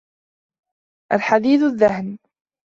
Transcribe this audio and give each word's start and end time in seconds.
الْحَدِيدِ 1.13 1.61
الذِّهْنِ 1.63 2.17